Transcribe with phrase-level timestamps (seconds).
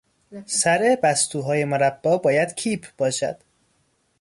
[0.47, 3.39] سر بستوهای مربا باید کیپ باشد.